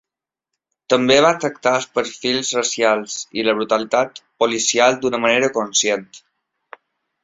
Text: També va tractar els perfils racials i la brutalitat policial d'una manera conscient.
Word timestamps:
També 0.93 1.17
va 1.25 1.33
tractar 1.43 1.73
els 1.81 1.85
perfils 1.99 2.51
racials 2.61 3.19
i 3.41 3.47
la 3.49 3.57
brutalitat 3.61 4.21
policial 4.45 5.01
d'una 5.05 5.25
manera 5.29 5.55
conscient. 5.63 6.13